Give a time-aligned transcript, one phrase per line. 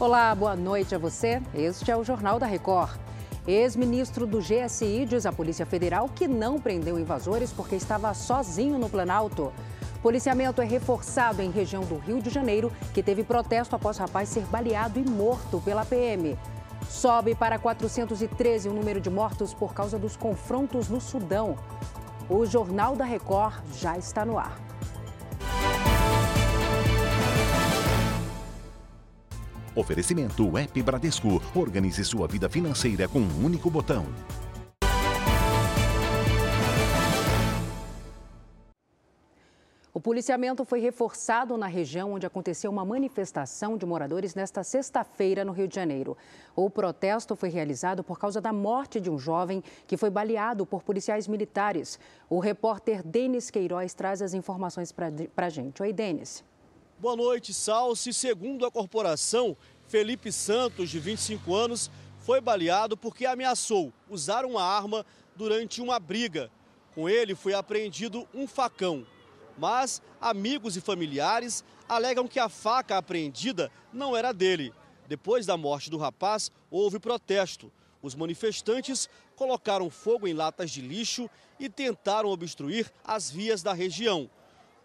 [0.00, 1.42] Olá, boa noite a você.
[1.52, 3.00] Este é o Jornal da Record.
[3.48, 8.88] Ex-ministro do GSI diz à Polícia Federal que não prendeu invasores porque estava sozinho no
[8.88, 9.52] Planalto.
[10.00, 14.44] Policiamento é reforçado em região do Rio de Janeiro, que teve protesto após rapaz ser
[14.44, 16.38] baleado e morto pela PM.
[16.88, 21.56] Sobe para 413 o número de mortos por causa dos confrontos no Sudão.
[22.30, 24.67] O Jornal da Record já está no ar.
[29.78, 31.40] Oferecimento App Bradesco.
[31.54, 34.04] Organize sua vida financeira com um único botão.
[39.94, 45.52] O policiamento foi reforçado na região onde aconteceu uma manifestação de moradores nesta sexta-feira no
[45.52, 46.16] Rio de Janeiro.
[46.56, 50.82] O protesto foi realizado por causa da morte de um jovem que foi baleado por
[50.82, 52.00] policiais militares.
[52.28, 55.80] O repórter Denis Queiroz traz as informações para a gente.
[55.82, 56.47] Oi, Denis.
[56.98, 58.12] Boa noite, Salsi.
[58.12, 61.90] Segundo a corporação, Felipe Santos, de 25 anos,
[62.20, 65.04] foi baleado porque ameaçou usar uma arma
[65.36, 66.50] durante uma briga.
[66.94, 69.06] Com ele foi apreendido um facão
[69.58, 74.72] mas amigos e familiares alegam que a faca apreendida não era dele.
[75.08, 77.72] Depois da morte do rapaz, houve protesto.
[78.00, 84.30] Os manifestantes colocaram fogo em latas de lixo e tentaram obstruir as vias da região.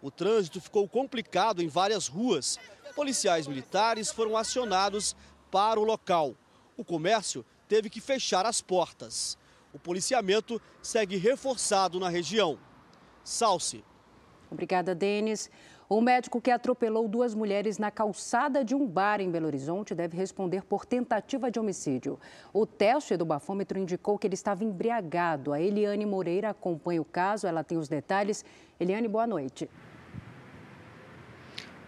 [0.04, 2.58] O trânsito ficou complicado em várias ruas.
[2.94, 5.16] Policiais militares foram acionados
[5.50, 6.34] para o local.
[6.76, 9.38] O comércio teve que fechar as portas.
[9.72, 12.58] O policiamento segue reforçado na região.
[13.24, 13.82] Salce.
[14.50, 15.50] Obrigada, Denis.
[15.88, 20.18] O médico que atropelou duas mulheres na calçada de um bar em Belo Horizonte deve
[20.18, 22.20] responder por tentativa de homicídio.
[22.52, 25.50] O teste do bafômetro indicou que ele estava embriagado.
[25.50, 28.44] A Eliane Moreira acompanha o caso, ela tem os detalhes.
[28.78, 29.66] Eliane, boa noite.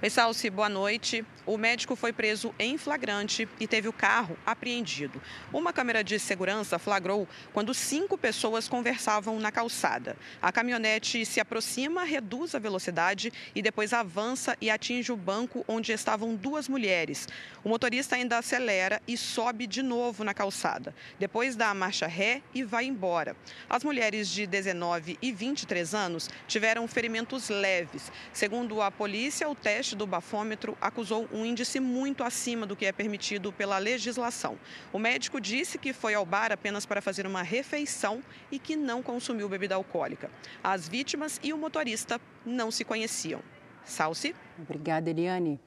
[0.02, 1.24] Oi, Salsi, boa noite.
[1.46, 5.22] O médico foi preso em flagrante e teve o carro apreendido.
[5.50, 10.18] Uma câmera de segurança flagrou quando cinco pessoas conversavam na calçada.
[10.42, 15.92] A caminhonete se aproxima, reduz a velocidade e depois avança e atinge o banco onde
[15.92, 17.26] estavam duas mulheres.
[17.64, 20.94] O motorista ainda acelera e sobe de novo na calçada.
[21.18, 23.34] Depois dá a marcha ré e vai embora.
[23.70, 28.12] As mulheres de 19 e 23 anos tiveram ferimentos leves.
[28.32, 32.86] Segundo a polícia, o teste teste do bafômetro acusou um índice muito acima do que
[32.86, 34.58] é permitido pela legislação.
[34.92, 38.20] O médico disse que foi ao bar apenas para fazer uma refeição
[38.50, 40.28] e que não consumiu bebida alcoólica.
[40.64, 43.40] As vítimas e o motorista não se conheciam.
[43.84, 44.34] Salsi?
[44.58, 45.60] Obrigada, Eliane.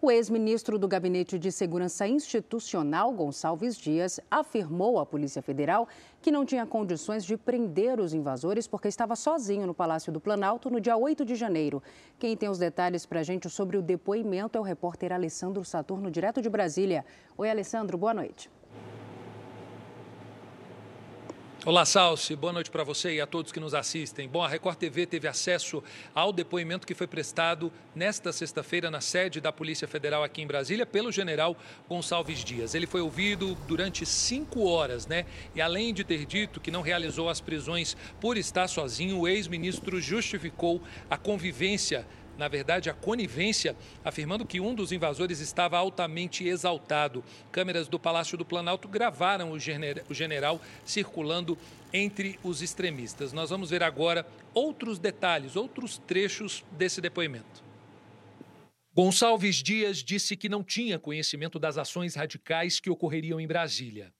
[0.00, 5.88] O ex-ministro do Gabinete de Segurança Institucional, Gonçalves Dias, afirmou à Polícia Federal
[6.22, 10.70] que não tinha condições de prender os invasores porque estava sozinho no Palácio do Planalto
[10.70, 11.82] no dia 8 de janeiro.
[12.16, 16.12] Quem tem os detalhes para a gente sobre o depoimento é o repórter Alessandro Saturno,
[16.12, 17.04] direto de Brasília.
[17.36, 18.48] Oi, Alessandro, boa noite.
[21.66, 22.36] Olá, Salsi.
[22.36, 24.28] Boa noite para você e a todos que nos assistem.
[24.28, 25.82] Bom, a Record TV teve acesso
[26.14, 30.86] ao depoimento que foi prestado nesta sexta-feira na sede da Polícia Federal aqui em Brasília
[30.86, 31.56] pelo general
[31.88, 32.76] Gonçalves Dias.
[32.76, 35.26] Ele foi ouvido durante cinco horas, né?
[35.52, 40.00] E além de ter dito que não realizou as prisões por estar sozinho, o ex-ministro
[40.00, 40.80] justificou
[41.10, 42.06] a convivência
[42.38, 47.24] na verdade, a conivência, afirmando que um dos invasores estava altamente exaltado.
[47.50, 49.58] Câmeras do Palácio do Planalto gravaram o
[50.14, 51.58] general circulando
[51.92, 53.32] entre os extremistas.
[53.32, 57.66] Nós vamos ver agora outros detalhes, outros trechos desse depoimento.
[58.94, 64.12] Gonçalves Dias disse que não tinha conhecimento das ações radicais que ocorreriam em Brasília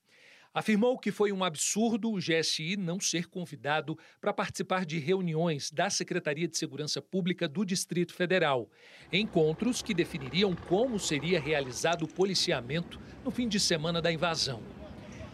[0.58, 5.88] afirmou que foi um absurdo o GSI não ser convidado para participar de reuniões da
[5.88, 8.68] Secretaria de Segurança Pública do Distrito Federal,
[9.12, 14.60] encontros que definiriam como seria realizado o policiamento no fim de semana da invasão.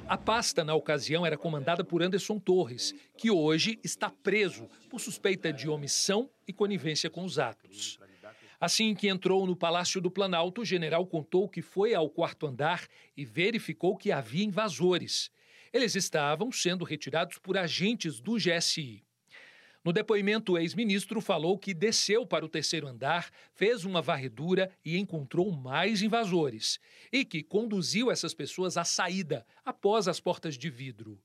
[0.07, 5.51] A pasta, na ocasião, era comandada por Anderson Torres, que hoje está preso por suspeita
[5.51, 7.99] de omissão e conivência com os atos.
[8.61, 12.87] Assim que entrou no Palácio do Planalto, o general contou que foi ao quarto andar
[13.17, 15.31] e verificou que havia invasores.
[15.73, 19.03] Eles estavam sendo retirados por agentes do GSI.
[19.85, 24.97] No depoimento, o ex-ministro falou que desceu para o terceiro andar, fez uma varredura e
[24.97, 26.79] encontrou mais invasores.
[27.13, 31.21] E que conduziu essas pessoas à saída, após as portas de vidro.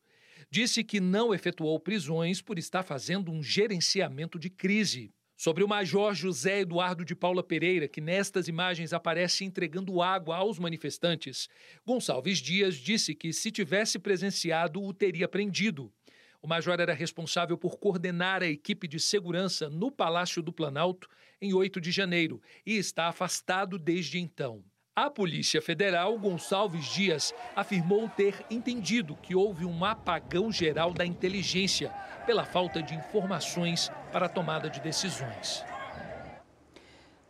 [0.52, 6.14] Disse que não efetuou prisões por estar fazendo um gerenciamento de crise sobre o Major
[6.14, 11.48] José Eduardo de Paula Pereira, que nestas imagens aparece entregando água aos manifestantes.
[11.86, 15.94] Gonçalves Dias disse que, se tivesse presenciado, o teria prendido.
[16.42, 21.08] O major era responsável por coordenar a equipe de segurança no Palácio do Planalto
[21.42, 24.62] em 8 de janeiro e está afastado desde então.
[25.02, 31.90] A Polícia Federal, Gonçalves Dias, afirmou ter entendido que houve um apagão geral da inteligência
[32.26, 35.64] pela falta de informações para a tomada de decisões.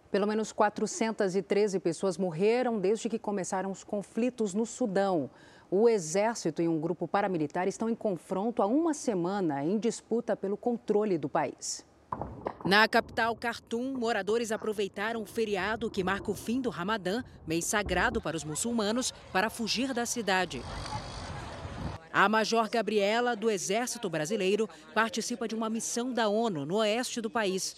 [0.09, 5.29] Pelo menos 413 pessoas morreram desde que começaram os conflitos no Sudão.
[5.69, 10.57] O Exército e um grupo paramilitar estão em confronto há uma semana em disputa pelo
[10.57, 11.87] controle do país.
[12.65, 18.21] Na capital Khartoum, moradores aproveitaram o feriado que marca o fim do Ramadã, mês sagrado
[18.21, 20.61] para os muçulmanos, para fugir da cidade.
[22.11, 27.29] A Major Gabriela, do Exército Brasileiro, participa de uma missão da ONU no oeste do
[27.29, 27.75] país.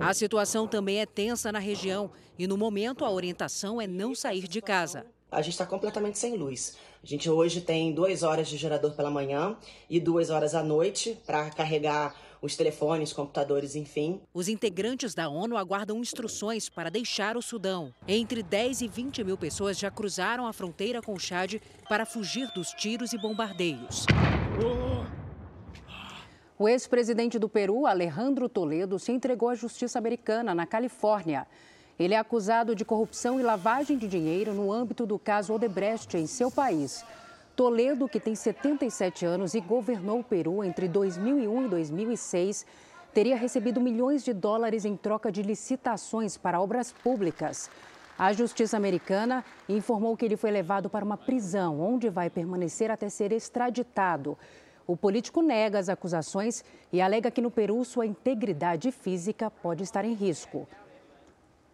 [0.00, 4.48] A situação também é tensa na região e, no momento, a orientação é não sair
[4.48, 5.06] de casa.
[5.30, 6.76] A gente está completamente sem luz.
[7.02, 9.56] A gente hoje tem duas horas de gerador pela manhã
[9.88, 14.20] e duas horas à noite para carregar os telefones, computadores, enfim.
[14.34, 17.94] Os integrantes da ONU aguardam instruções para deixar o Sudão.
[18.06, 21.54] Entre 10 e 20 mil pessoas já cruzaram a fronteira com o Chad
[21.88, 24.04] para fugir dos tiros e bombardeios.
[26.58, 31.46] O ex-presidente do Peru, Alejandro Toledo, se entregou à justiça americana na Califórnia.
[31.98, 36.26] Ele é acusado de corrupção e lavagem de dinheiro no âmbito do caso Odebrecht em
[36.26, 37.04] seu país.
[37.54, 42.66] Toledo, que tem 77 anos e governou o Peru entre 2001 e 2006,
[43.12, 47.70] teria recebido milhões de dólares em troca de licitações para obras públicas.
[48.18, 53.10] A justiça americana informou que ele foi levado para uma prisão, onde vai permanecer até
[53.10, 54.38] ser extraditado.
[54.86, 60.04] O político nega as acusações e alega que no Peru sua integridade física pode estar
[60.04, 60.66] em risco.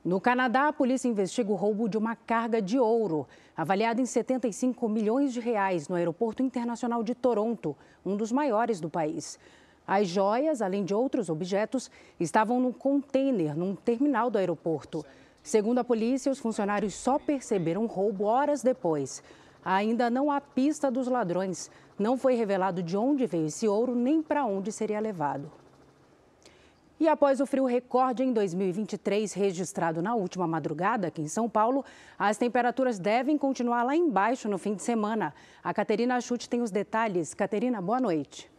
[0.08, 4.88] No Canadá, a polícia investiga o roubo de uma carga de ouro, avaliada em 75
[4.88, 7.76] milhões de reais, no Aeroporto Internacional de Toronto,
[8.06, 9.38] um dos maiores do país.
[9.87, 15.05] As joias, além de outros objetos, estavam num container num terminal do aeroporto.
[15.43, 19.22] Segundo a polícia, os funcionários só perceberam o roubo horas depois.
[19.62, 21.70] Ainda não há pista dos ladrões.
[21.99, 25.52] Não foi revelado de onde veio esse ouro nem para onde seria levado.
[27.00, 31.84] E após o frio recorde em 2023 registrado na última madrugada aqui em São Paulo,
[32.18, 35.32] as temperaturas devem continuar lá embaixo no fim de semana.
[35.62, 37.34] A Caterina Chute tem os detalhes.
[37.34, 38.50] Caterina, boa noite.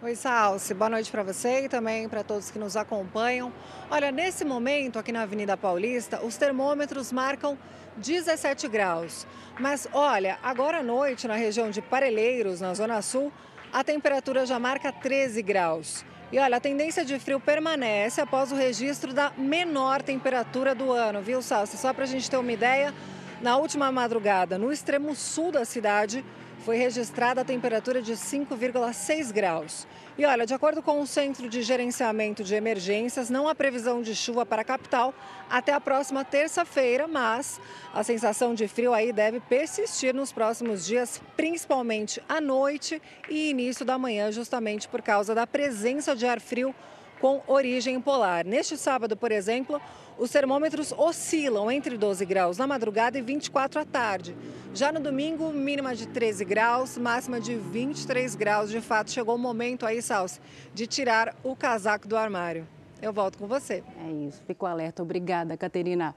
[0.00, 0.74] Oi, Salsi.
[0.74, 3.52] Boa noite para você e também para todos que nos acompanham.
[3.90, 7.58] Olha, nesse momento aqui na Avenida Paulista, os termômetros marcam
[7.96, 9.26] 17 graus.
[9.58, 13.32] Mas olha, agora à noite, na região de Parelheiros, na Zona Sul,
[13.76, 16.02] a temperatura já marca 13 graus.
[16.32, 21.20] E olha, a tendência de frio permanece após o registro da menor temperatura do ano,
[21.20, 21.76] viu, Salsi?
[21.76, 22.94] Só para a gente ter uma ideia,
[23.42, 26.24] na última madrugada, no extremo sul da cidade,
[26.66, 29.86] foi registrada a temperatura de 5,6 graus.
[30.18, 34.16] E olha, de acordo com o Centro de Gerenciamento de Emergências, não há previsão de
[34.16, 35.14] chuva para a capital
[35.48, 37.60] até a próxima terça-feira, mas
[37.94, 43.84] a sensação de frio aí deve persistir nos próximos dias, principalmente à noite e início
[43.84, 46.74] da manhã, justamente por causa da presença de ar frio
[47.20, 48.44] com origem polar.
[48.44, 49.80] Neste sábado, por exemplo,
[50.18, 54.36] os termômetros oscilam entre 12 graus na madrugada e 24 à tarde.
[54.74, 58.70] Já no domingo, mínima de 13 graus, máxima de 23 graus.
[58.70, 60.40] De fato, chegou o momento aí, Salsi,
[60.74, 62.66] de tirar o casaco do armário.
[63.00, 63.82] Eu volto com você.
[64.04, 65.02] É isso, fico alerta.
[65.02, 66.14] Obrigada, Caterina.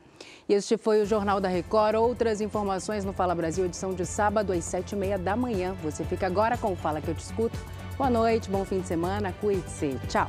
[0.48, 1.96] E este foi o Jornal da Record.
[1.96, 5.76] Outras informações no Fala Brasil, edição de sábado às sete e meia da manhã.
[5.84, 7.60] Você fica agora com o Fala Que Eu Te Escuto.
[7.98, 10.00] Boa noite, bom fim de semana, cuide-se.
[10.08, 10.28] Tchau.